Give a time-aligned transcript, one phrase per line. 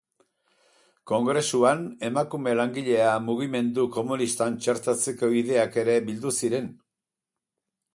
[1.11, 6.77] Kongresuan emakume langile mugimendu komunistan txertatzeko ideiak ere bildu ziren.